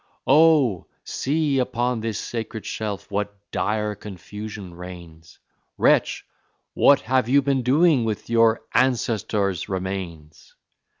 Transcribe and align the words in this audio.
Oh, 0.25 0.87
see, 1.03 1.59
upon 1.59 1.99
this 1.99 2.17
sacred 2.17 2.65
shelf 2.65 3.11
what 3.11 3.37
dire 3.51 3.93
confusion 3.93 4.73
reigns! 4.73 5.37
Wretch! 5.77 6.25
What 6.73 7.01
have 7.01 7.29
you 7.29 7.43
been 7.43 7.61
doing 7.61 8.03
with 8.03 8.27
your 8.27 8.61
ancestors' 8.73 9.69
remains? 9.69 10.55